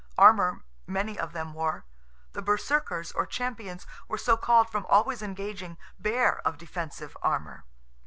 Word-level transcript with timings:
Armour 0.17 0.63
many 0.87 1.19
of 1.19 1.31
them 1.31 1.53
wore; 1.53 1.85
the 2.31 2.41
Berserkers, 2.41 3.11
or 3.11 3.27
champions, 3.27 3.85
were 4.07 4.17
so 4.17 4.35
called 4.35 4.67
from 4.67 4.87
always 4.89 5.21
engaging, 5.21 5.77
bare 5.99 6.39
of 6.39 6.57
defensive 6.57 7.15
armour. 7.21 7.65